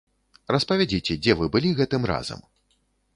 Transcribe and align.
Распавядзіце, 0.53 1.17
дзе 1.25 1.35
вы 1.41 1.49
былі 1.57 1.69
гэтым 1.81 2.09
разам? 2.13 2.41